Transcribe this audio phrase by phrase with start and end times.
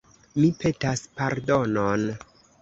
[0.37, 2.09] Mi petas pardonon.